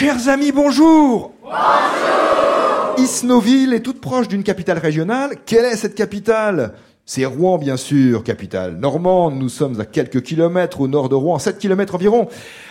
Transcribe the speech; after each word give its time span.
Chers 0.00 0.30
amis, 0.30 0.50
bonjour. 0.50 1.34
Bonjour. 1.42 2.94
Isnoville 2.96 3.74
est 3.74 3.82
toute 3.82 4.00
proche 4.00 4.28
d'une 4.28 4.42
capitale 4.42 4.78
régionale. 4.78 5.36
Quelle 5.44 5.66
est 5.66 5.76
cette 5.76 5.94
capitale? 5.94 6.72
C'est 7.12 7.24
Rouen, 7.24 7.58
bien 7.58 7.76
sûr, 7.76 8.22
capitale 8.22 8.76
normande. 8.76 9.34
Nous 9.34 9.48
sommes 9.48 9.80
à 9.80 9.84
quelques 9.84 10.22
kilomètres 10.22 10.80
au 10.80 10.86
nord 10.86 11.08
de 11.08 11.16
Rouen, 11.16 11.40
7 11.40 11.58
kilomètres 11.58 11.96
environ 11.96 12.28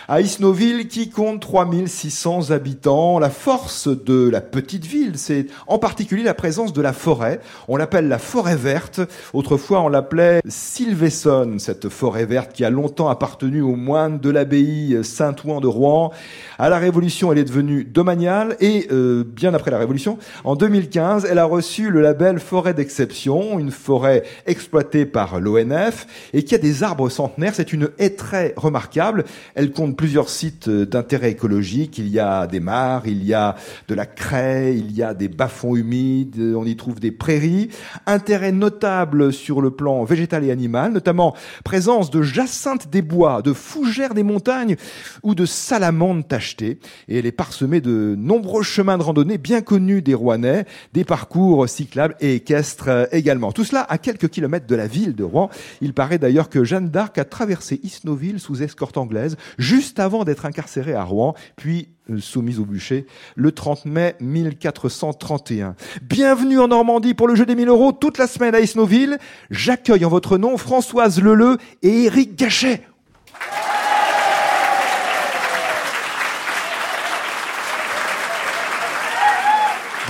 à 0.08 0.22
Isnoville 0.22 0.88
qui 0.88 1.10
compte 1.10 1.40
3600 1.42 2.50
habitants. 2.50 3.18
La 3.18 3.28
force 3.28 3.86
de 3.86 4.30
la 4.30 4.40
petite 4.40 4.86
ville, 4.86 5.18
c'est 5.18 5.46
en 5.66 5.78
particulier 5.78 6.22
la 6.22 6.32
présence 6.32 6.72
de 6.72 6.80
la 6.80 6.94
forêt. 6.94 7.40
On 7.68 7.76
l'appelle 7.76 8.08
la 8.08 8.18
forêt 8.18 8.56
verte. 8.56 9.02
Autrefois, 9.34 9.82
on 9.82 9.88
l'appelait 9.88 10.40
Sylvesson, 10.48 11.56
cette 11.58 11.90
forêt 11.90 12.24
verte 12.24 12.54
qui 12.54 12.64
a 12.64 12.70
longtemps 12.70 13.10
appartenu 13.10 13.60
aux 13.60 13.76
moines 13.76 14.20
de 14.20 14.30
l'abbaye 14.30 15.04
Saint-Ouen 15.04 15.60
de 15.60 15.66
Rouen. 15.66 16.12
À 16.58 16.70
la 16.70 16.78
Révolution, 16.78 17.30
elle 17.30 17.38
est 17.38 17.44
devenue 17.44 17.84
domaniale 17.84 18.56
et 18.58 18.88
euh, 18.90 19.22
bien 19.22 19.52
après 19.52 19.70
la 19.70 19.78
Révolution, 19.78 20.16
en 20.44 20.56
2015, 20.56 21.26
elle 21.30 21.38
a 21.38 21.44
reçu 21.44 21.90
le 21.90 22.00
label 22.00 22.40
forêt 22.40 22.72
d'exception, 22.72 23.58
une 23.58 23.70
forêt 23.70 24.24
exploitée 24.46 25.06
par 25.06 25.40
l'ONF 25.40 26.06
et 26.32 26.42
qui 26.42 26.54
a 26.54 26.58
des 26.58 26.82
arbres 26.82 27.08
centenaires. 27.08 27.54
C'est 27.54 27.72
une 27.72 27.90
haie 27.98 28.10
très 28.10 28.54
remarquable. 28.56 29.24
Elle 29.54 29.72
compte 29.72 29.96
plusieurs 29.96 30.28
sites 30.28 30.68
euh, 30.68 30.86
d'intérêt 30.86 31.30
écologique. 31.30 31.98
Il 31.98 32.08
y 32.08 32.18
a 32.18 32.46
des 32.46 32.60
mares, 32.60 33.06
il 33.06 33.24
y 33.24 33.34
a 33.34 33.56
de 33.88 33.94
la 33.94 34.06
craie, 34.06 34.76
il 34.76 34.92
y 34.92 35.02
a 35.02 35.14
des 35.14 35.28
bas-fonds 35.28 35.76
humides, 35.76 36.54
on 36.56 36.64
y 36.64 36.76
trouve 36.76 37.00
des 37.00 37.12
prairies. 37.12 37.70
Intérêt 38.06 38.52
notable 38.52 39.32
sur 39.32 39.60
le 39.60 39.70
plan 39.70 40.04
végétal 40.04 40.44
et 40.44 40.50
animal, 40.50 40.92
notamment 40.92 41.34
présence 41.64 42.10
de 42.10 42.22
jacinthes 42.22 42.88
des 42.90 43.02
bois, 43.02 43.42
de 43.42 43.52
fougères 43.52 44.14
des 44.14 44.22
montagnes 44.22 44.76
ou 45.22 45.34
de 45.34 45.46
salamandres 45.46 46.26
tachetées. 46.26 46.78
Et 47.08 47.18
elle 47.18 47.26
est 47.26 47.32
parsemée 47.32 47.80
de 47.80 48.14
nombreux 48.18 48.62
chemins 48.62 48.98
de 48.98 49.02
randonnée 49.02 49.38
bien 49.38 49.60
connus 49.60 50.02
des 50.02 50.14
Rouennais, 50.14 50.64
des 50.92 51.04
parcours 51.04 51.68
cyclables 51.68 52.16
et 52.20 52.36
équestres 52.36 52.88
euh, 52.88 53.06
également. 53.12 53.52
Tout 53.52 53.64
cela 53.64 53.86
à 53.88 53.98
quelques 53.98 54.19
kilomètres 54.26 54.66
de 54.66 54.74
la 54.74 54.86
ville 54.86 55.14
de 55.14 55.24
Rouen. 55.24 55.50
Il 55.80 55.94
paraît 55.94 56.18
d'ailleurs 56.18 56.48
que 56.48 56.64
Jeanne 56.64 56.90
d'Arc 56.90 57.18
a 57.18 57.24
traversé 57.24 57.80
Isnoville 57.82 58.40
sous 58.40 58.62
escorte 58.62 58.96
anglaise, 58.96 59.36
juste 59.58 59.98
avant 59.98 60.24
d'être 60.24 60.46
incarcéré 60.46 60.94
à 60.94 61.04
Rouen, 61.04 61.34
puis 61.56 61.88
euh, 62.10 62.18
soumise 62.18 62.58
au 62.58 62.64
bûcher 62.64 63.06
le 63.36 63.52
30 63.52 63.84
mai 63.84 64.16
1431. 64.20 65.74
Bienvenue 66.02 66.58
en 66.58 66.68
Normandie 66.68 67.14
pour 67.14 67.28
le 67.28 67.34
jeu 67.34 67.46
des 67.46 67.54
1000 67.54 67.68
euros 67.68 67.92
toute 67.92 68.18
la 68.18 68.26
semaine 68.26 68.54
à 68.54 68.60
Isnoville. 68.60 69.18
J'accueille 69.50 70.04
en 70.04 70.08
votre 70.08 70.38
nom 70.38 70.56
Françoise 70.56 71.20
Leleu 71.20 71.58
et 71.82 72.04
Éric 72.04 72.36
Gachet. 72.36 72.82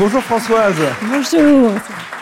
Bonjour 0.01 0.23
Françoise. 0.23 0.77
Bonjour. 1.03 1.73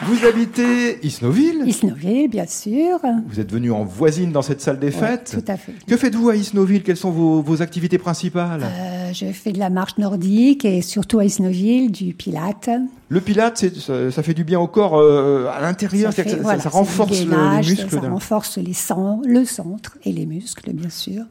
Vous 0.02 0.26
habitez 0.26 0.98
Isnoville 1.06 1.62
Isnoville, 1.64 2.26
bien 2.26 2.48
sûr. 2.48 2.98
Vous 3.28 3.38
êtes 3.38 3.52
venu 3.52 3.70
en 3.70 3.84
voisine 3.84 4.32
dans 4.32 4.42
cette 4.42 4.60
salle 4.60 4.80
des 4.80 4.90
fêtes 4.90 5.30
Tout 5.32 5.52
à 5.52 5.56
fait. 5.56 5.74
Que 5.86 5.96
faites-vous 5.96 6.28
à 6.28 6.34
Isnoville? 6.34 6.82
Quelles 6.82 6.96
sont 6.96 7.12
vos, 7.12 7.62
activités 7.62 7.98
principales? 7.98 8.64
Euh, 8.64 9.12
Je 9.12 9.26
fais 9.26 9.52
de 9.52 9.60
la 9.60 9.70
marche 9.70 9.96
nordique 9.96 10.64
et 10.64 10.82
surtout 10.82 11.20
à 11.20 11.24
Isnoville, 11.24 11.92
du 11.92 12.14
pilate. 12.14 12.68
Le 13.10 13.20
pilate, 13.20 13.64
ça, 13.78 14.10
ça, 14.10 14.24
fait 14.24 14.34
du 14.34 14.42
bien 14.42 14.58
au 14.58 14.66
corps 14.66 14.98
euh, 14.98 15.46
à 15.46 15.60
l'intérieur, 15.60 16.12
ça, 16.12 16.24
ça, 16.24 16.68
renforce 16.70 17.20
les 17.20 17.26
muscles. 17.26 17.88
Ça 17.88 18.00
renforce 18.00 18.58
les 18.58 18.74
sangs, 18.74 19.22
le 19.24 19.44
centre 19.44 19.98
et 20.04 20.10
les 20.10 20.26
muscles, 20.26 20.72
bien 20.72 20.90
sûr, 20.90 21.22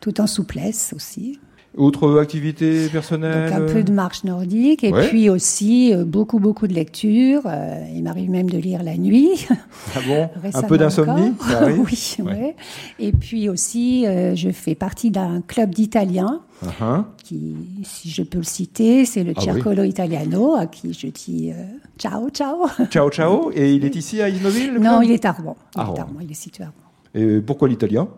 tout 0.00 0.20
en 0.20 0.28
souplesse 0.28 0.92
aussi. 0.94 1.40
Autre 1.78 2.18
activité 2.18 2.88
personnelle 2.88 3.52
Donc 3.52 3.60
un 3.60 3.72
peu 3.72 3.84
de 3.84 3.92
marche 3.92 4.24
nordique 4.24 4.82
et 4.82 4.90
puis 4.90 5.30
aussi 5.30 5.94
euh, 5.94 6.04
beaucoup 6.04 6.40
beaucoup 6.40 6.66
de 6.66 6.74
lecture. 6.74 7.42
Euh, 7.46 7.86
il 7.94 8.02
m'arrive 8.02 8.30
même 8.30 8.50
de 8.50 8.58
lire 8.58 8.82
la 8.82 8.96
nuit. 8.96 9.46
Ah 9.96 10.00
bon? 10.06 10.28
Un 10.54 10.62
peu 10.62 10.76
d'insomnie 10.76 11.32
Oui, 11.78 12.16
ouais. 12.24 12.56
Et 12.98 13.12
puis 13.12 13.48
aussi, 13.48 14.06
euh, 14.06 14.34
je 14.34 14.50
fais 14.50 14.74
partie 14.74 15.10
d'un 15.10 15.40
club 15.40 15.74
d'Italiens. 15.74 16.40
Uh-huh. 16.64 17.04
qui, 17.22 17.54
si 17.84 18.10
je 18.10 18.24
peux 18.24 18.38
le 18.38 18.44
citer, 18.44 19.04
c'est 19.04 19.22
le 19.22 19.32
ah 19.36 19.40
Circolo 19.40 19.84
Italiano, 19.84 20.56
à 20.56 20.66
qui 20.66 20.92
je 20.92 21.06
dis 21.06 21.52
ciao, 21.96 22.28
ciao. 22.30 22.66
Ciao, 22.90 23.08
ciao. 23.10 23.52
Et 23.54 23.74
il 23.74 23.84
est 23.84 23.94
ici 23.96 24.20
à 24.20 24.28
Isnoville 24.28 24.72
Non, 24.80 25.00
il 25.00 25.12
est 25.12 25.24
à 25.24 25.30
Rouen. 25.30 25.56
Il, 25.76 25.78
est 25.78 25.82
à 25.82 25.84
Rouen. 25.84 26.08
il 26.20 26.30
est 26.30 26.34
situé 26.34 26.64
à 26.64 26.66
Rouen. 26.66 26.88
Et 27.14 27.40
pourquoi 27.40 27.68
l'italien? 27.68 28.08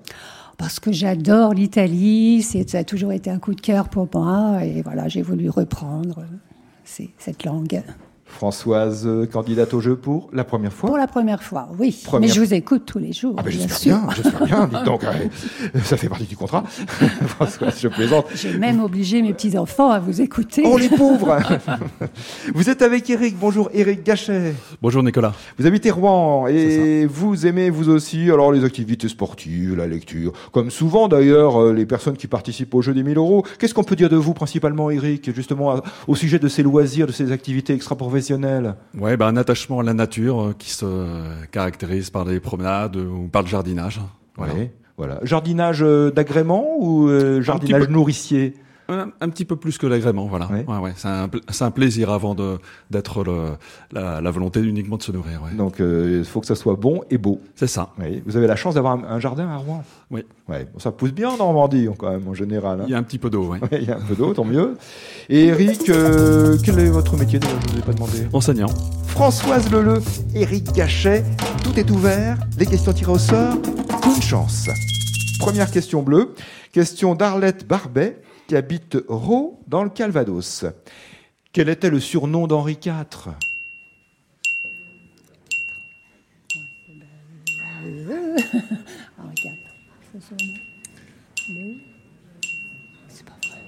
Parce 0.61 0.79
que 0.79 0.93
j'adore 0.93 1.55
l'Italie, 1.55 2.43
ça 2.43 2.77
a 2.77 2.85
toujours 2.85 3.13
été 3.13 3.31
un 3.31 3.39
coup 3.39 3.55
de 3.55 3.63
cœur 3.63 3.89
pour 3.89 4.07
moi, 4.13 4.63
et 4.63 4.83
voilà, 4.83 5.09
j'ai 5.09 5.23
voulu 5.23 5.49
reprendre 5.49 6.27
cette 6.85 7.45
langue. 7.45 7.83
Françoise, 8.31 9.07
euh, 9.07 9.27
candidate 9.27 9.75
au 9.75 9.81
jeu 9.81 9.97
pour 9.97 10.31
la 10.33 10.45
première 10.45 10.73
fois 10.73 10.89
Pour 10.89 10.97
la 10.97 11.07
première 11.07 11.43
fois, 11.43 11.69
oui. 11.79 12.03
Mais 12.21 12.29
je 12.29 12.41
vous 12.41 12.55
écoute 12.55 12.85
tous 12.87 12.99
les 12.99 13.13
jours. 13.13 13.35
Ah 13.37 13.43
ben 13.43 13.51
j'espère 13.51 13.99
bien, 13.99 14.15
j'espère 14.15 14.45
bien. 14.45 14.67
Dites 14.73 14.85
donc, 14.85 15.03
ça 15.85 15.97
fait 15.97 16.09
partie 16.09 16.25
du 16.25 16.37
contrat. 16.37 16.63
Françoise, 17.27 17.79
je 17.81 17.89
plaisante. 17.89 18.27
J'ai 18.35 18.57
même 18.57 18.81
obligé 18.81 19.21
mes 19.21 19.33
petits-enfants 19.33 19.91
à 19.91 19.99
vous 19.99 20.21
écouter. 20.21 20.63
Oh 20.65 20.79
les 20.79 20.89
pauvres 20.89 21.39
Vous 22.55 22.71
êtes 22.71 22.83
avec 22.83 23.11
Eric. 23.11 23.37
Bonjour 23.39 23.69
Eric 23.75 24.05
Gachet. 24.05 24.55
Bonjour 24.81 25.03
Nicolas. 25.03 25.35
Vous 25.59 25.67
habitez 25.67 25.91
Rouen 25.91 26.47
et 26.47 27.07
vous 27.07 27.47
aimez 27.47 27.69
vous 27.69 27.89
aussi 27.89 28.31
alors 28.31 28.53
les 28.53 28.65
activités 28.65 29.09
sportives, 29.09 29.77
la 29.77 29.87
lecture. 29.87 30.33
Comme 30.53 30.71
souvent 30.71 31.09
d'ailleurs, 31.09 31.61
euh, 31.61 31.73
les 31.73 31.85
personnes 31.85 32.17
qui 32.17 32.29
participent 32.29 32.75
au 32.75 32.83
jeu 32.83 32.95
des 32.95 33.03
1000 33.03 33.19
euros. 33.19 33.45
Qu'est-ce 33.59 33.75
qu'on 33.75 33.85
peut 33.85 33.97
dire 33.97 34.09
de 34.09 34.17
vous 34.17 34.35
principalement 34.35 34.91
Eric, 34.91 35.35
justement 35.35 35.81
au 36.07 36.15
sujet 36.15 36.39
de 36.39 36.49
ces 36.49 36.63
loisirs, 36.63 37.07
de 37.07 37.13
ces 37.13 37.33
activités 37.33 37.75
extra-professionnelles? 37.75 38.20
Ouais, 38.99 39.17
bah, 39.17 39.27
un 39.27 39.37
attachement 39.37 39.81
à 39.81 39.83
la 39.83 39.95
nature 39.95 40.41
euh, 40.41 40.55
qui 40.59 40.71
se 40.71 40.87
caractérise 41.51 42.11
par 42.11 42.25
des 42.25 42.41
promenades 42.41 42.97
ou 42.97 43.29
par 43.31 43.43
le 43.43 43.49
jardinage. 43.49 44.01
Voilà. 44.37 44.55
voilà. 44.97 45.19
Jardinage 45.23 45.83
euh, 45.83 46.11
d'agrément 46.11 46.77
ou 46.79 47.09
euh, 47.09 47.43
jardinage 47.43 47.89
nourricier? 47.89 48.55
Un, 48.91 49.29
petit 49.29 49.45
peu 49.45 49.57
plus 49.57 49.79
que 49.79 49.87
l'agrément, 49.87 50.27
voilà. 50.27 50.47
Ouais. 50.47 50.65
Ouais, 50.67 50.93
C'est 50.97 51.09
un, 51.09 51.29
un, 51.61 51.71
plaisir 51.71 52.11
avant 52.11 52.35
d'être 52.91 53.25
la, 53.93 54.21
la, 54.21 54.31
volonté 54.31 54.61
uniquement 54.61 54.97
de 54.97 55.03
se 55.03 55.13
nourrir. 55.13 55.43
Donc 55.57 55.77
il 55.79 56.25
faut 56.25 56.41
que 56.41 56.47
ça 56.47 56.55
soit 56.55 56.77
bon 56.77 57.03
et 57.11 57.19
beau. 57.19 57.41
C'est 57.55 57.67
ça. 57.67 57.91
Vous 58.27 58.37
avez 58.37 58.47
la 58.47 58.57
chance 58.57 58.75
d'avoir 58.75 58.99
un, 59.05 59.21
jardin 59.21 59.49
à 59.49 59.57
Rouen? 59.57 59.83
Oui. 60.11 60.25
Ouais. 60.49 60.67
ça 60.79 60.91
pousse 60.91 61.13
bien 61.13 61.31
en 61.31 61.37
Normandie 61.37 61.89
quand 61.97 62.11
même 62.11 62.27
en 62.27 62.35
général. 62.35 62.81
Hein. 62.81 62.85
Il 62.89 62.91
y 62.91 62.95
a 62.95 62.99
un 62.99 63.03
petit 63.05 63.19
peu 63.19 63.31
d'eau, 63.31 63.53
oui. 63.53 63.59
il 63.73 63.85
y 63.85 63.93
a 63.93 63.97
un 63.97 64.01
peu 64.01 64.17
d'eau, 64.17 64.35
tant 64.35 64.45
mieux. 64.45 64.77
Et 65.29 65.47
Eric, 65.47 65.83
quel 65.85 66.79
est 66.79 66.91
votre 66.91 67.17
métier 67.17 67.39
Je 67.43 67.69
ne 67.69 67.73
vous 67.73 67.79
ai 67.79 67.83
pas 67.83 67.93
demandé? 67.93 68.27
Enseignant. 68.33 68.71
Françoise 69.07 69.71
Leleu, 69.71 70.01
Eric 70.35 70.73
Gachet, 70.73 71.25
tout 71.63 71.79
est 71.79 71.91
ouvert. 71.91 72.39
Les 72.59 72.67
questions 72.67 72.93
tirées 72.93 73.13
au 73.13 73.19
sort. 73.19 73.57
Bonne 74.03 74.23
chance. 74.23 74.69
Première 75.39 75.71
question 75.71 76.03
bleue. 76.03 76.35
Question 76.73 77.15
d'Arlette 77.15 77.67
Barbet 77.67 78.21
qui 78.51 78.57
habite 78.57 78.99
Raux 79.07 79.61
dans 79.69 79.85
le 79.85 79.91
Calvados. 79.91 80.65
Quel 81.53 81.69
était 81.69 81.89
le 81.89 82.01
surnom 82.01 82.49
d'Henri 82.49 82.73
IV 82.85 82.95
C'est 93.07 93.25
pas 93.25 93.37
vrai. 93.47 93.61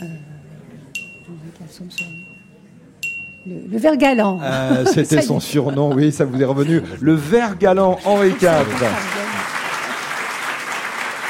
Euh, 0.00 0.06
le, 3.44 3.66
le 3.70 3.76
vert 3.76 3.98
galant. 3.98 4.40
Euh, 4.42 4.86
c'était 4.86 5.20
son 5.30 5.40
surnom, 5.40 5.92
oui, 5.92 6.10
ça 6.10 6.24
vous 6.24 6.40
est 6.40 6.46
revenu. 6.46 6.80
Le 7.02 7.12
vert 7.12 7.58
galant 7.58 7.98
Henri 8.06 8.30
IV 8.30 9.17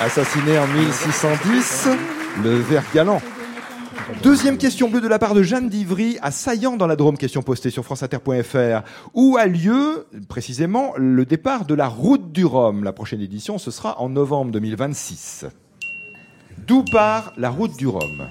assassiné 0.00 0.58
en 0.58 0.66
1610, 0.66 1.88
le 2.42 2.56
vert 2.56 2.84
galant. 2.94 3.20
Deuxième 4.22 4.56
question 4.56 4.88
bleue 4.88 5.00
de 5.00 5.08
la 5.08 5.18
part 5.18 5.34
de 5.34 5.42
Jeanne 5.42 5.68
d'Ivry 5.68 6.18
à 6.22 6.30
Saillant 6.30 6.76
dans 6.76 6.86
la 6.86 6.96
Drôme, 6.96 7.18
question 7.18 7.42
postée 7.42 7.70
sur 7.70 7.84
franceinter.fr, 7.84 8.82
où 9.14 9.36
a 9.36 9.46
lieu 9.46 10.06
précisément 10.28 10.92
le 10.96 11.24
départ 11.24 11.64
de 11.64 11.74
la 11.74 11.88
route 11.88 12.32
du 12.32 12.44
Rhum? 12.44 12.84
La 12.84 12.92
prochaine 12.92 13.20
édition, 13.20 13.58
ce 13.58 13.70
sera 13.70 14.00
en 14.00 14.08
novembre 14.08 14.52
2026. 14.52 15.46
D'où 16.66 16.84
part 16.84 17.32
la 17.36 17.50
route 17.50 17.76
du 17.76 17.86
Rhum? 17.86 18.28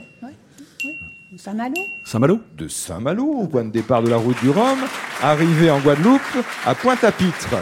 Saint-Malo? 1.38 1.76
Saint-Malo? 2.04 2.40
De 2.58 2.68
Saint-Malo, 2.68 3.26
au 3.26 3.48
point 3.48 3.66
de 3.66 3.70
départ 3.70 4.02
de 4.02 4.10
la 4.10 4.18
route 4.18 4.40
du 4.42 4.50
Rhum, 4.50 4.80
arrivé 5.22 5.70
en 5.70 5.80
Guadeloupe, 5.80 6.22
à 6.66 6.74
Pointe-à-Pitre 6.74 7.56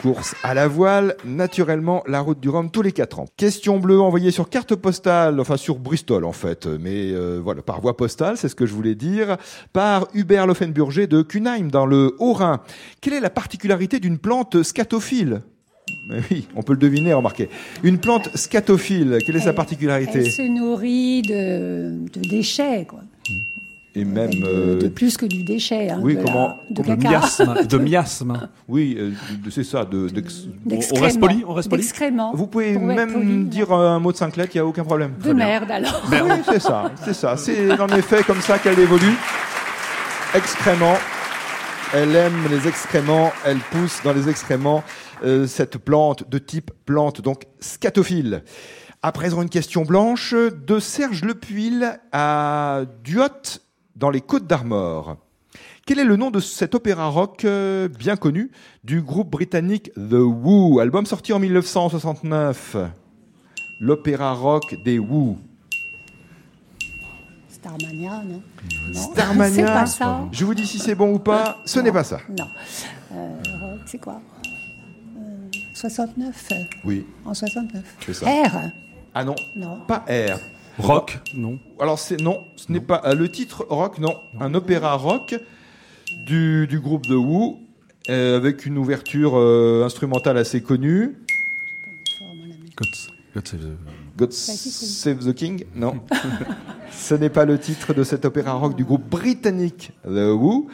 course 0.00 0.34
à 0.42 0.54
la 0.54 0.68
voile, 0.68 1.16
naturellement 1.24 2.02
la 2.06 2.20
route 2.20 2.40
du 2.40 2.48
Rhum 2.48 2.70
tous 2.70 2.82
les 2.82 2.92
quatre 2.92 3.18
ans. 3.20 3.26
Question 3.36 3.78
bleue 3.78 4.00
envoyée 4.00 4.30
sur 4.30 4.48
carte 4.48 4.74
postale, 4.74 5.40
enfin 5.40 5.56
sur 5.56 5.78
Bristol 5.78 6.24
en 6.24 6.32
fait, 6.32 6.66
mais 6.66 7.12
euh, 7.12 7.40
voilà, 7.42 7.62
par 7.62 7.80
voie 7.80 7.96
postale, 7.96 8.36
c'est 8.36 8.48
ce 8.48 8.54
que 8.54 8.66
je 8.66 8.74
voulais 8.74 8.94
dire, 8.94 9.36
par 9.72 10.08
Hubert 10.14 10.46
Loffenburger 10.46 11.06
de 11.06 11.22
Cunheim 11.22 11.68
dans 11.68 11.86
le 11.86 12.16
Haut-Rhin. 12.18 12.60
Quelle 13.00 13.14
est 13.14 13.20
la 13.20 13.30
particularité 13.30 14.00
d'une 14.00 14.18
plante 14.18 14.62
scatophile? 14.62 15.42
Oui, 16.30 16.46
on 16.54 16.62
peut 16.62 16.72
le 16.72 16.78
deviner, 16.78 17.12
remarquez. 17.12 17.48
Une 17.82 17.98
plante 17.98 18.34
scatophile, 18.36 19.18
quelle 19.24 19.36
est 19.36 19.40
sa 19.40 19.52
particularité? 19.52 20.20
Elle 20.20 20.30
se 20.30 20.42
nourrit 20.42 21.22
de, 21.22 22.06
de 22.12 22.28
déchets, 22.28 22.86
quoi. 22.88 23.00
Et 23.94 24.04
même 24.04 24.30
de, 24.30 24.46
euh, 24.84 24.88
plus 24.88 25.16
que 25.16 25.26
du 25.26 25.42
déchet. 25.42 25.90
Hein, 25.90 25.98
oui, 26.00 26.14
de 26.14 26.22
comment 26.22 26.56
de, 26.70 26.82
miasme, 26.94 27.66
de 27.66 27.78
miasme. 27.78 28.48
Oui, 28.68 28.96
euh, 28.96 29.10
c'est 29.50 29.64
ça. 29.64 29.84
De, 29.84 30.08
on 30.92 31.00
reste 31.00 31.18
poli, 31.18 31.44
on 31.46 31.54
reste 31.54 31.68
poli. 31.68 31.84
Vous 32.34 32.46
pouvez 32.46 32.78
même 32.78 33.48
dire 33.48 33.72
un 33.72 33.98
mot 33.98 34.12
de 34.12 34.16
cinq 34.16 34.36
lettres, 34.36 34.52
il 34.54 34.58
n'y 34.58 34.62
a 34.62 34.66
aucun 34.66 34.84
problème. 34.84 35.14
De 35.24 35.32
merde 35.32 35.70
alors. 35.70 36.02
Oui, 36.10 36.18
c'est 36.48 36.60
ça, 36.60 36.92
c'est 37.04 37.14
ça. 37.14 37.36
C'est 37.36 37.78
en 37.80 37.88
effet 37.88 38.22
comme 38.22 38.40
ça 38.40 38.58
qu'elle 38.58 38.78
évolue. 38.78 39.16
Excréments. 40.34 40.98
Elle 41.92 42.14
aime 42.14 42.46
les 42.48 42.68
excréments, 42.68 43.32
elle 43.44 43.58
pousse 43.58 44.00
dans 44.04 44.12
les 44.12 44.28
excréments 44.28 44.84
euh, 45.24 45.48
cette 45.48 45.76
plante 45.78 46.30
de 46.30 46.38
type 46.38 46.70
plante, 46.86 47.20
donc 47.20 47.46
scatophile. 47.58 48.44
À 49.02 49.10
présent, 49.10 49.42
une 49.42 49.48
question 49.48 49.82
blanche 49.82 50.32
de 50.34 50.78
Serge 50.78 51.24
Lepuil 51.24 51.84
à 52.12 52.82
Duot 53.02 53.58
dans 54.00 54.10
les 54.10 54.22
Côtes 54.22 54.46
d'Armor. 54.46 55.18
Quel 55.86 55.98
est 55.98 56.04
le 56.04 56.16
nom 56.16 56.30
de 56.30 56.40
cet 56.40 56.74
opéra 56.74 57.08
rock 57.08 57.44
euh, 57.44 57.88
bien 57.88 58.16
connu 58.16 58.50
du 58.82 59.02
groupe 59.02 59.30
britannique 59.30 59.92
The 59.94 60.14
Who, 60.14 60.80
album 60.80 61.04
sorti 61.04 61.32
en 61.32 61.38
1969 61.38 62.76
L'opéra 63.80 64.32
rock 64.32 64.74
des 64.84 64.98
Who. 64.98 65.36
Starmania, 67.48 68.22
non, 68.24 68.42
Starmania. 68.94 69.54
C'est 69.54 69.64
pas 69.64 69.86
ça. 69.86 70.28
Je 70.32 70.44
vous 70.46 70.54
dis 70.54 70.66
si 70.66 70.78
c'est 70.78 70.94
bon 70.94 71.12
ou 71.12 71.18
pas. 71.18 71.58
Ce 71.66 71.78
n'est 71.78 71.92
pas 71.92 72.04
ça. 72.04 72.20
Non. 72.28 72.46
Euh, 73.12 73.76
c'est 73.84 73.98
quoi? 73.98 74.20
69 75.74 76.48
euh, 76.52 76.54
Oui. 76.84 77.06
En 77.26 77.34
69. 77.34 77.82
C'est 78.06 78.14
ça. 78.14 78.26
R? 78.26 78.70
Ah 79.14 79.24
non. 79.24 79.36
Non. 79.56 79.80
Pas 79.86 80.04
R. 80.08 80.38
Rock, 80.80 81.18
non. 81.34 81.58
Alors 81.78 81.98
c'est 81.98 82.20
non, 82.20 82.44
ce 82.56 82.72
n'est 82.72 82.80
pas 82.80 83.02
euh, 83.04 83.14
le 83.14 83.30
titre 83.30 83.66
rock, 83.68 83.98
non, 83.98 84.16
un 84.40 84.54
opéra 84.54 84.94
rock 84.94 85.34
du, 86.26 86.66
du 86.66 86.80
groupe 86.80 87.06
The 87.06 87.10
Who 87.10 87.58
euh, 88.08 88.36
avec 88.36 88.66
une 88.66 88.78
ouverture 88.78 89.36
euh, 89.36 89.84
instrumentale 89.84 90.38
assez 90.38 90.62
connue. 90.62 91.18
God, 94.16 94.32
Save 94.32 95.24
the... 95.24 95.32
King 95.34 95.64
Non, 95.74 96.00
ce 96.90 97.14
n'est 97.14 97.30
pas 97.30 97.44
le 97.44 97.58
titre 97.58 97.94
de 97.94 98.02
cet 98.02 98.24
opéra 98.24 98.54
rock 98.54 98.74
du 98.74 98.84
groupe 98.84 99.08
britannique 99.08 99.92
The 100.04 100.32
Who. 100.32 100.68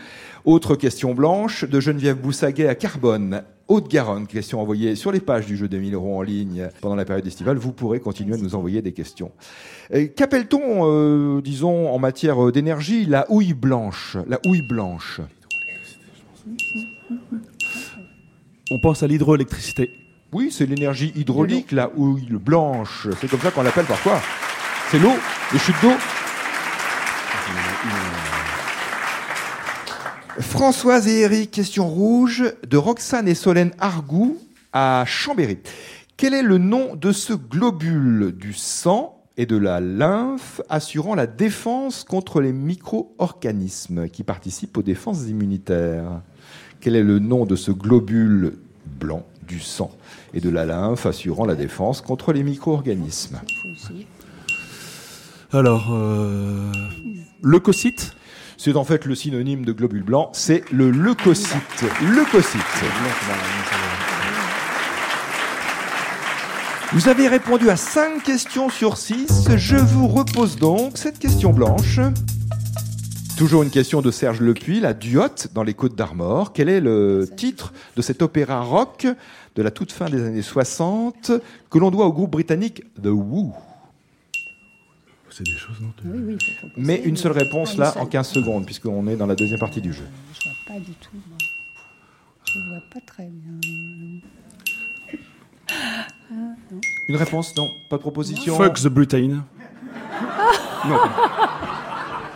Autre 0.45 0.77
question 0.77 1.15
blanche 1.15 1.65
de 1.65 1.81
Geneviève 1.81 2.19
Boussaguet 2.19 2.69
à 2.69 2.75
Carbone. 2.75 3.43
Haute-Garonne, 3.69 4.27
question 4.27 4.61
envoyée 4.61 4.95
sur 4.95 5.11
les 5.11 5.21
pages 5.21 5.47
du 5.47 5.57
jeu 5.57 5.67
des 5.69 5.79
1000 5.79 5.95
euros 5.95 6.19
en 6.19 6.23
ligne 6.23 6.69
pendant 6.81 6.95
la 6.95 7.05
période 7.05 7.27
estivale. 7.27 7.57
Vous 7.57 7.73
pourrez 7.73 7.99
continuer 7.99 8.35
à 8.35 8.39
nous 8.39 8.55
envoyer 8.55 8.81
des 8.81 8.93
questions. 8.93 9.33
Qu'appelle-t-on, 9.91 10.83
euh, 10.85 11.41
disons, 11.43 11.91
en 11.91 11.99
matière 11.99 12.53
d'énergie, 12.53 13.07
la 13.07 13.31
houille 13.31 13.55
blanche? 13.55 14.17
La 14.29 14.39
houille 14.47 14.63
blanche. 14.63 15.21
On 18.71 18.79
pense 18.79 19.03
à 19.03 19.07
l'hydroélectricité. 19.07 19.91
Oui, 20.33 20.51
c'est 20.53 20.67
l'énergie 20.67 21.13
hydraulique, 21.17 21.73
la 21.73 21.91
houille 21.97 22.29
blanche. 22.31 23.09
C'est 23.21 23.29
comme 23.29 23.41
ça 23.41 23.51
qu'on 23.51 23.63
l'appelle 23.63 23.87
parfois. 23.87 24.21
C'est 24.91 24.99
l'eau, 24.99 25.15
les 25.53 25.59
chutes 25.59 25.77
d'eau. 25.83 25.93
Françoise 30.57 31.07
et 31.07 31.21
Eric, 31.21 31.51
question 31.51 31.87
rouge 31.87 32.43
de 32.67 32.79
Roxane 32.79 33.29
et 33.29 33.35
Solène 33.35 33.73
Argou 33.79 34.39
à 34.73 35.05
Chambéry. 35.07 35.59
Quel 36.17 36.33
est 36.33 36.43
le 36.43 36.57
nom 36.57 36.97
de 36.97 37.13
ce 37.13 37.35
globule 37.35 38.35
du 38.35 38.55
sang 38.55 39.23
et 39.37 39.45
de 39.45 39.59
la 39.59 39.81
lymphe 39.81 40.63
assurant 40.71 41.15
la 41.15 41.27
défense 41.27 42.05
contre 42.05 42.41
les 42.41 42.55
micro-organismes 42.55 44.09
qui 44.09 44.23
participent 44.23 44.79
aux 44.79 44.83
défenses 44.83 45.29
immunitaires? 45.29 46.23
Quel 46.81 46.97
est 46.97 47.03
le 47.03 47.19
nom 47.19 47.45
de 47.45 47.55
ce 47.55 47.71
globule 47.71 48.55
blanc 48.99 49.27
du 49.47 49.61
sang 49.61 49.91
et 50.33 50.41
de 50.41 50.49
la 50.49 50.65
lymphe 50.65 51.05
assurant 51.05 51.45
la 51.45 51.55
défense 51.55 52.01
contre 52.01 52.33
les 52.33 52.43
micro-organismes? 52.43 53.43
Alors, 55.53 55.93
euh, 55.93 56.73
leucocyte 57.43 58.16
c'est 58.57 58.77
en 58.77 58.85
fait 58.85 59.05
le 59.05 59.15
synonyme 59.15 59.65
de 59.65 59.73
globule 59.73 60.03
blanc, 60.03 60.31
c'est 60.33 60.65
le 60.73 60.91
leucocyte. 60.91 61.85
Leucocyte. 62.03 62.61
Vous 66.93 67.09
avez 67.09 67.29
répondu 67.29 67.69
à 67.69 67.77
5 67.77 68.23
questions 68.23 68.71
sur 68.71 68.97
6. 68.97 69.49
Je 69.57 69.77
vous 69.77 70.09
repose 70.09 70.57
donc 70.57 70.97
cette 70.97 71.19
question 71.19 71.53
blanche. 71.53 72.01
Toujours 73.37 73.63
une 73.63 73.71
question 73.71 74.01
de 74.01 74.11
Serge 74.11 74.41
Lepuy, 74.41 74.81
la 74.81 74.95
Duotte 74.95 75.49
dans 75.53 75.63
les 75.63 75.75
Côtes 75.75 75.95
d'Armor. 75.95 76.55
Quel 76.55 76.71
est 76.71 76.81
le 76.81 77.29
titre 77.37 77.75
de 77.95 78.01
cet 78.01 78.23
opéra 78.23 78.61
rock 78.61 79.07
de 79.57 79.63
la 79.63 79.71
toute 79.71 79.93
fin 79.93 80.09
des 80.09 80.25
années 80.25 80.41
60 80.41 81.33
que 81.69 81.79
l'on 81.79 81.91
doit 81.91 82.07
au 82.07 82.13
groupe 82.13 82.31
britannique 82.31 82.83
The 83.03 83.09
Who? 83.09 83.53
C'est 85.37 85.45
des 85.45 85.59
choses, 85.59 85.81
non 85.83 85.93
Oui, 86.05 86.19
oui. 86.25 86.39
Mais 86.79 87.03
une 87.05 87.17
seule 87.17 87.33
réponse 87.33 87.77
là 87.77 87.93
en 87.99 88.07
15 88.07 88.29
secondes, 88.29 88.65
puisqu'on 88.65 89.07
est 89.07 89.17
dans 89.17 89.27
la 89.27 89.35
deuxième 89.35 89.59
partie 89.59 89.83
du 89.83 89.93
jeu. 89.93 90.07
Je 90.33 90.45
vois 90.49 90.57
pas 90.67 90.81
du 90.81 90.93
tout, 90.93 91.11
moi. 91.29 91.37
Je 92.45 92.59
vois 92.71 92.83
pas 92.91 93.01
très 93.05 93.27
bien. 93.27 94.23
Une 97.09 97.17
réponse 97.17 97.55
Non 97.57 97.69
Pas 97.91 97.97
de 97.97 98.03
proposition 98.03 98.57
Fuck 98.57 98.81
the 98.81 98.89
Britain. 98.89 99.45
non. 100.89 100.99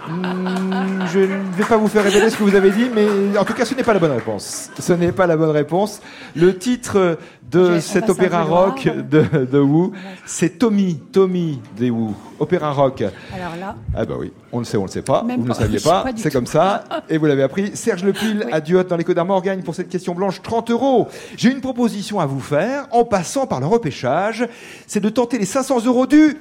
Hmm, 0.08 1.04
je 1.12 1.20
ne 1.20 1.56
vais 1.56 1.64
pas 1.64 1.76
vous 1.76 1.88
faire 1.88 2.02
révéler 2.02 2.30
ce 2.30 2.36
que 2.36 2.42
vous 2.42 2.54
avez 2.54 2.70
dit, 2.70 2.90
mais 2.94 3.36
en 3.38 3.44
tout 3.44 3.52
cas, 3.52 3.64
ce 3.64 3.74
n'est 3.74 3.82
pas 3.82 3.92
la 3.92 3.98
bonne 3.98 4.12
réponse. 4.12 4.70
Ce 4.78 4.92
n'est 4.92 5.12
pas 5.12 5.26
la 5.26 5.36
bonne 5.36 5.50
réponse. 5.50 6.00
Le 6.34 6.56
titre 6.56 7.18
de 7.50 7.80
cet 7.80 8.08
opéra 8.08 8.42
rock 8.44 8.88
de, 8.88 9.44
de 9.44 9.58
Who, 9.58 9.92
c'est 10.24 10.58
Tommy, 10.58 11.00
Tommy 11.12 11.60
des 11.76 11.90
Who, 11.90 12.14
opéra 12.38 12.72
rock. 12.72 13.02
Alors 13.02 13.56
là. 13.58 13.76
Ah 13.94 14.04
bah 14.04 14.14
oui, 14.18 14.32
on 14.52 14.60
le 14.60 14.64
sait, 14.64 14.76
on 14.76 14.84
le 14.84 14.90
sait 14.90 15.02
pas. 15.02 15.22
vous 15.22 15.42
ne 15.42 15.48
le 15.48 15.54
saviez 15.54 15.80
pas, 15.84 16.04
c'est 16.16 16.30
comme 16.30 16.46
ça, 16.46 16.84
et 17.08 17.18
vous 17.18 17.26
l'avez 17.26 17.42
appris. 17.42 17.76
Serge 17.76 18.04
Lepil, 18.04 18.44
oui. 18.46 18.52
adieu 18.52 18.82
dans 18.84 18.96
les 18.96 19.04
Côtes 19.04 19.16
d'Armor, 19.16 19.42
gagne 19.42 19.62
pour 19.62 19.74
cette 19.74 19.88
question 19.88 20.14
blanche 20.14 20.40
30 20.42 20.70
euros. 20.70 21.08
J'ai 21.36 21.50
une 21.50 21.60
proposition 21.60 22.20
à 22.20 22.26
vous 22.26 22.40
faire, 22.40 22.86
en 22.92 23.04
passant 23.04 23.46
par 23.46 23.60
le 23.60 23.66
repêchage, 23.66 24.48
c'est 24.86 25.00
de 25.00 25.08
tenter 25.08 25.38
les 25.38 25.46
500 25.46 25.84
euros 25.86 26.06
du. 26.06 26.36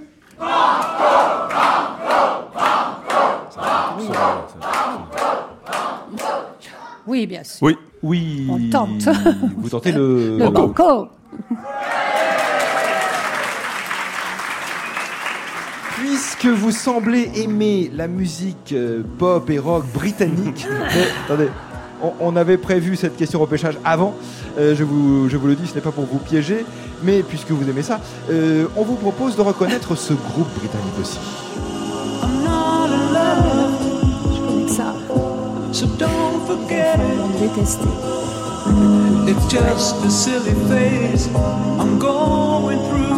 Oui, 7.07 7.25
bien 7.25 7.44
sûr. 7.44 7.66
Oui. 7.66 7.78
Oui. 8.04 8.47
On 8.49 8.69
tente. 8.69 9.09
Vous 9.57 9.69
tentez 9.69 9.92
le. 9.92 10.37
Le 10.39 10.49
coco. 10.51 11.07
Puisque 15.95 16.45
vous 16.45 16.71
semblez 16.71 17.30
aimer 17.35 17.92
la 17.94 18.07
musique 18.07 18.73
euh, 18.73 19.04
pop 19.18 19.49
et 19.49 19.59
rock 19.59 19.85
britannique, 19.94 20.66
mais, 20.95 21.07
attendez, 21.25 21.49
on, 22.01 22.13
on, 22.19 22.35
avait 22.35 22.57
prévu 22.57 22.95
cette 22.95 23.18
question 23.18 23.39
repêchage 23.39 23.78
avant. 23.83 24.16
Euh, 24.57 24.75
je, 24.75 24.83
vous, 24.83 25.30
je 25.30 25.37
vous 25.37 25.47
le 25.47 25.56
dis, 25.56 25.68
ce 25.68 25.75
n'est 25.75 25.81
pas 25.81 25.92
pour 25.92 26.06
vous 26.06 26.19
piéger, 26.19 26.66
mais 27.04 27.21
puisque 27.23 27.51
vous 27.51 27.69
aimez 27.69 27.83
ça, 27.83 27.99
euh, 28.30 28.68
on 28.78 28.83
vous 28.83 28.95
propose 28.95 29.35
de 29.35 29.42
reconnaître 29.42 29.95
ce 29.95 30.13
groupe 30.13 30.49
britannique 30.56 30.99
aussi. 31.01 31.19
So 35.80 35.88
don't 35.95 36.45
forget 36.45 37.00
it. 37.00 37.52
It's 39.30 39.45
just 39.48 40.04
a 40.04 40.12
silly 40.12 40.54
phase 40.68 41.33
I'm 41.33 41.98
going 41.98 42.80
through. 42.90 43.08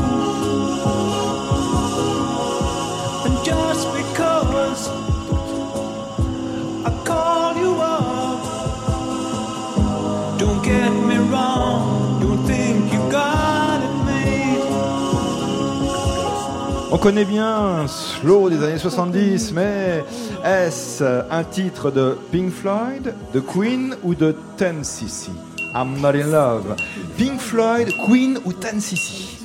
Connaît 17.01 17.25
bien 17.25 17.87
Slow 17.87 18.51
des 18.51 18.63
années 18.63 18.77
70, 18.77 19.53
mais 19.53 20.03
est-ce 20.45 21.23
un 21.31 21.43
titre 21.43 21.89
de 21.89 22.15
Pink 22.31 22.53
Floyd, 22.53 23.15
de 23.33 23.39
Queen 23.39 23.95
ou 24.03 24.13
de 24.13 24.35
10cc 24.59 25.31
I'm 25.73 25.99
not 25.99 26.09
in 26.09 26.27
love. 26.27 26.75
Pink 27.17 27.39
Floyd, 27.39 27.91
Queen 28.05 28.37
ou 28.45 28.51
10cc 28.51 29.39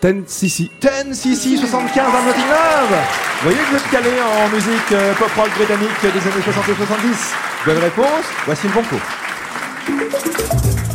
Ten. 0.00 0.22
10cc. 0.24 0.70
10cc, 0.80 1.56
75 1.56 1.96
I'm 1.96 2.26
not 2.26 2.34
in 2.34 2.48
love 2.50 2.98
Vous 3.40 3.50
voyez 3.50 3.58
que 3.58 3.64
je 3.64 3.70
vais 3.70 3.86
me 3.86 3.90
caler 3.90 4.20
en 4.20 4.48
musique 4.54 5.18
pop 5.18 5.30
rock 5.34 5.50
britannique 5.56 6.02
des 6.02 6.08
années 6.08 6.42
60 6.44 6.68
et 6.68 6.74
70 6.74 7.34
Bonne 7.64 7.78
réponse, 7.78 8.24
voici 8.44 8.68
le 8.68 8.74
banco. 8.74 8.96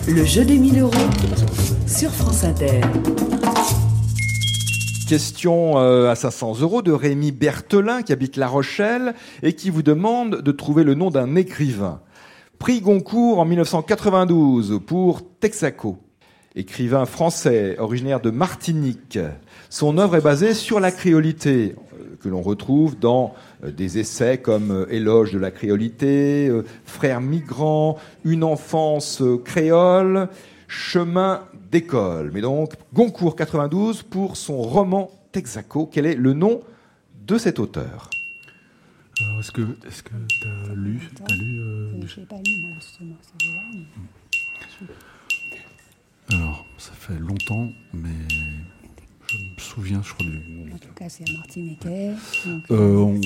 Le 0.07 0.25
jeu 0.25 0.43
des 0.43 0.57
1000 0.57 0.81
euros 0.81 0.91
sur 1.87 2.11
France 2.11 2.43
Inter. 2.43 2.81
Question 5.07 5.79
euh, 5.79 6.09
à 6.09 6.15
500 6.15 6.59
euros 6.59 6.81
de 6.81 6.91
Rémi 6.91 7.31
Berthelin 7.31 8.01
qui 8.01 8.11
habite 8.11 8.35
La 8.35 8.47
Rochelle 8.47 9.13
et 9.43 9.53
qui 9.53 9.69
vous 9.69 9.81
demande 9.81 10.41
de 10.41 10.51
trouver 10.51 10.83
le 10.83 10.93
nom 10.93 11.09
d'un 11.09 11.35
écrivain. 11.35 12.01
Prix 12.59 12.81
Goncourt 12.81 13.39
en 13.39 13.45
1992 13.45 14.81
pour 14.85 15.21
Texaco. 15.39 15.97
Écrivain 16.55 17.05
français 17.05 17.77
originaire 17.79 18.19
de 18.19 18.29
Martinique. 18.29 19.19
Son 19.69 19.97
œuvre 19.97 20.17
est 20.17 20.21
basée 20.21 20.53
sur 20.53 20.81
la 20.81 20.91
créolité 20.91 21.75
que 22.19 22.29
l'on 22.29 22.41
retrouve 22.41 22.97
dans 22.97 23.33
euh, 23.63 23.71
des 23.71 23.99
essais 23.99 24.37
comme 24.37 24.85
Éloge 24.89 25.31
de 25.31 25.39
la 25.39 25.51
créolité, 25.51 26.51
Frères 26.85 27.21
migrants, 27.21 27.97
Une 28.25 28.43
enfance 28.43 29.21
créole, 29.45 30.27
Chemin 30.67 31.41
d'école. 31.71 32.31
Mais 32.33 32.41
donc, 32.41 32.73
Goncourt 32.93 33.35
92 33.35 34.03
pour 34.03 34.37
son 34.37 34.61
roman 34.61 35.11
Texaco. 35.31 35.89
Quel 35.91 36.05
est 36.05 36.15
le 36.15 36.33
nom 36.33 36.61
de 37.25 37.37
cet 37.37 37.59
auteur? 37.59 38.09
Est-ce 39.39 39.51
que 39.51 39.61
est-ce 39.87 40.01
que 40.01 40.13
tu 40.27 40.47
as 40.47 40.73
lu, 40.73 41.09
as 41.29 41.33
lu 41.35 41.59
euh, 41.61 42.07
Je 42.07 42.19
n'ai 42.19 42.25
pas 42.25 42.37
lu, 42.37 42.65
moi, 42.65 42.75
justement. 42.79 43.15
Alors, 46.31 46.65
ça 46.77 46.93
fait 46.93 47.19
longtemps, 47.19 47.69
mais 47.93 48.09
je 49.33 49.37
me 49.37 49.43
souviens, 49.57 50.01
je 50.03 50.13
crois, 50.13 50.25
du 50.25 50.71
En 50.73 50.77
tout 50.77 50.93
cas, 50.95 51.05
c'est 51.09 51.23
donc, 51.23 51.85
Euh, 51.85 52.13
euh, 52.71 53.21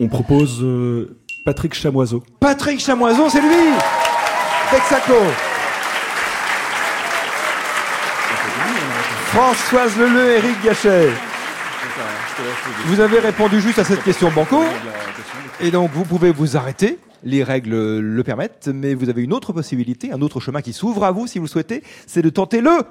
on 0.00 0.08
propose 0.08 0.60
euh, 0.62 1.16
Patrick 1.44 1.74
Chamoiseau. 1.74 2.24
Patrick 2.40 2.80
Chamoiseau, 2.80 3.28
c'est 3.28 3.40
lui 3.40 3.48
Texaco 4.70 5.14
Françoise 9.32 9.96
Leleu, 9.96 10.36
Éric 10.36 10.62
Gachet. 10.64 11.08
Vous 12.86 13.00
avez 13.00 13.18
répondu 13.20 13.60
juste 13.60 13.78
à 13.78 13.84
cette 13.84 14.02
question 14.02 14.30
banco. 14.30 14.62
Et 15.60 15.70
donc, 15.70 15.90
vous 15.92 16.04
pouvez 16.04 16.32
vous 16.32 16.56
arrêter. 16.56 16.98
Les 17.22 17.42
règles 17.42 18.00
le 18.00 18.22
permettent, 18.22 18.68
mais 18.72 18.94
vous 18.94 19.08
avez 19.08 19.22
une 19.22 19.32
autre 19.32 19.52
possibilité, 19.52 20.12
un 20.12 20.20
autre 20.20 20.40
chemin 20.40 20.60
qui 20.62 20.72
s'ouvre 20.72 21.04
à 21.04 21.10
vous 21.10 21.26
si 21.26 21.38
vous 21.38 21.46
le 21.46 21.50
souhaitez, 21.50 21.82
c'est 22.06 22.22
de 22.22 22.28
tenter 22.28 22.60
le. 22.60 22.82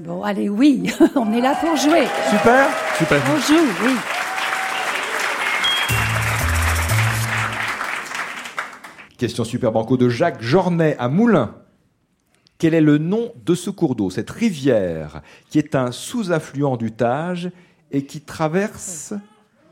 Bon, 0.00 0.22
allez, 0.22 0.48
oui, 0.48 0.92
on 1.14 1.32
est 1.32 1.40
là 1.40 1.54
pour 1.54 1.76
jouer. 1.76 2.06
Super 2.30 2.68
Super. 2.98 3.22
On 3.30 3.40
joue, 3.40 3.66
oui. 3.84 3.92
Question 9.16 9.44
super 9.44 9.70
banco 9.70 9.96
de 9.96 10.08
Jacques 10.08 10.42
Jornet 10.42 10.96
à 10.98 11.08
Moulins. 11.08 11.54
Quel 12.58 12.74
est 12.74 12.80
le 12.80 12.98
nom 12.98 13.32
de 13.44 13.54
ce 13.54 13.70
cours 13.70 13.94
d'eau, 13.94 14.10
cette 14.10 14.30
rivière, 14.30 15.22
qui 15.48 15.58
est 15.58 15.74
un 15.74 15.92
sous-affluent 15.92 16.76
du 16.76 16.90
Tage 16.90 17.50
et 17.92 18.04
qui 18.04 18.20
traverse 18.20 19.14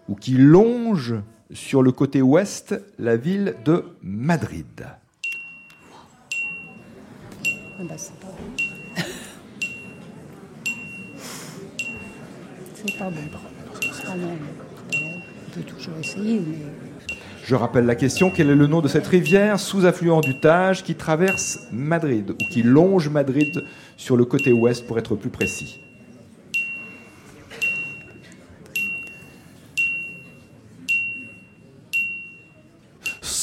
ou 0.08 0.14
qui 0.14 0.32
longe 0.32 1.14
sur 1.52 1.82
le 1.82 1.92
côté 1.92 2.22
ouest 2.22 2.80
la 2.98 3.16
ville 3.16 3.56
de 3.64 3.84
Madrid? 4.02 4.86
Je 17.44 17.54
rappelle 17.54 17.86
la 17.86 17.94
question, 17.94 18.30
quel 18.30 18.50
est 18.50 18.54
le 18.54 18.66
nom 18.66 18.80
de 18.80 18.88
cette 18.88 19.06
rivière 19.06 19.58
sous-affluent 19.58 20.20
du 20.20 20.38
Tage 20.38 20.84
qui 20.84 20.94
traverse 20.94 21.66
Madrid 21.72 22.30
ou 22.30 22.44
qui 22.50 22.62
longe 22.62 23.08
Madrid 23.08 23.64
sur 23.96 24.16
le 24.16 24.24
côté 24.24 24.52
ouest 24.52 24.86
pour 24.86 24.98
être 24.98 25.16
plus 25.16 25.30
précis? 25.30 25.80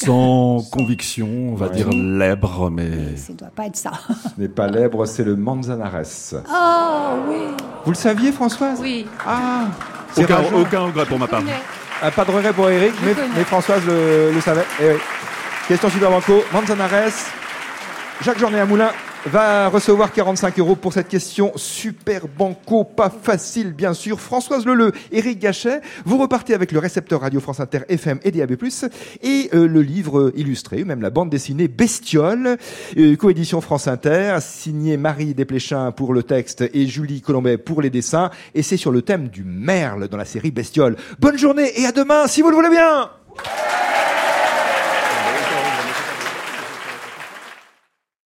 Sans 0.07 0.63
conviction, 0.71 1.27
on 1.51 1.55
va 1.55 1.67
Ouais. 1.67 1.75
dire 1.75 1.89
l'èbre, 1.89 2.69
mais 2.71 3.17
ça 3.17 3.33
ne 3.33 3.37
doit 3.37 3.49
pas 3.53 3.65
être 3.65 3.75
ça. 3.75 3.91
Ce 4.35 4.39
n'est 4.41 4.47
pas 4.47 4.67
l'Èbre, 4.67 5.05
c'est 5.05 5.23
le 5.25 5.35
Manzanares. 5.35 6.01
Oh 6.49 7.19
oui, 7.29 7.35
Vous 7.85 7.91
le 7.91 7.95
saviez 7.97 8.31
Françoise? 8.31 8.79
Oui. 8.81 9.05
Ah 9.25 9.65
c'est 10.13 10.23
aucun, 10.23 10.79
regret 10.79 11.05
pour 11.05 11.19
ma 11.19 11.27
part. 11.27 11.41
Ah, 12.01 12.11
pas 12.11 12.23
de 12.25 12.31
regret 12.31 12.53
pour 12.53 12.69
Eric, 12.69 12.93
mais, 13.03 13.13
mais 13.35 13.43
Françoise 13.43 13.81
le, 13.85 14.31
le 14.33 14.41
savait. 14.41 14.65
Eh 14.81 14.91
oui. 14.93 14.99
Question 15.67 15.89
super 15.89 16.09
banco. 16.09 16.41
Manzanares. 16.53 17.11
Jacques 18.21 18.39
Journet 18.39 18.59
à 18.61 18.65
Moulin 18.65 18.89
va 19.27 19.67
recevoir 19.69 20.11
45 20.11 20.59
euros 20.59 20.75
pour 20.75 20.93
cette 20.93 21.07
question 21.07 21.51
super 21.55 22.27
banco, 22.27 22.83
pas 22.83 23.09
facile 23.09 23.73
bien 23.73 23.93
sûr. 23.93 24.19
Françoise 24.19 24.65
Leleu, 24.65 24.91
Éric 25.11 25.39
Gachet, 25.39 25.81
vous 26.05 26.17
repartez 26.17 26.53
avec 26.53 26.71
le 26.71 26.79
récepteur 26.79 27.21
Radio 27.21 27.39
France 27.39 27.59
Inter 27.59 27.81
FM 27.89 28.19
et 28.23 28.31
DAB+, 28.31 28.55
et 29.21 29.49
euh, 29.53 29.67
le 29.67 29.81
livre 29.81 30.31
illustré, 30.35 30.83
même 30.83 31.01
la 31.01 31.09
bande 31.09 31.29
dessinée 31.29 31.67
Bestiole, 31.67 32.57
euh, 32.97 33.15
coédition 33.15 33.61
France 33.61 33.87
Inter, 33.87 34.37
signé 34.39 34.97
Marie 34.97 35.33
Desplechin 35.33 35.91
pour 35.91 36.13
le 36.13 36.23
texte 36.23 36.63
et 36.73 36.87
Julie 36.87 37.21
Colombet 37.21 37.57
pour 37.57 37.81
les 37.81 37.89
dessins, 37.89 38.29
et 38.55 38.63
c'est 38.63 38.77
sur 38.77 38.91
le 38.91 39.01
thème 39.01 39.27
du 39.27 39.43
merle 39.43 40.07
dans 40.07 40.17
la 40.17 40.25
série 40.25 40.51
Bestiole. 40.51 40.95
Bonne 41.19 41.37
journée 41.37 41.71
et 41.75 41.85
à 41.85 41.91
demain 41.91 42.27
si 42.27 42.41
vous 42.41 42.49
le 42.49 42.55
voulez 42.55 42.69
bien 42.69 43.09